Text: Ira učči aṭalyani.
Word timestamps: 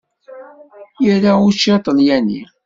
Ira 1.09 1.31
učči 1.45 1.69
aṭalyani. 1.77 2.39